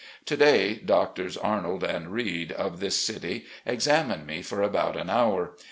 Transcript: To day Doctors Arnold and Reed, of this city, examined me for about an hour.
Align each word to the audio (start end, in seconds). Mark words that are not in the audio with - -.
To 0.25 0.35
day 0.35 0.77
Doctors 0.83 1.37
Arnold 1.37 1.83
and 1.83 2.07
Reed, 2.11 2.51
of 2.53 2.79
this 2.79 2.95
city, 2.97 3.45
examined 3.67 4.25
me 4.25 4.41
for 4.41 4.63
about 4.63 4.97
an 4.97 5.11
hour. 5.11 5.51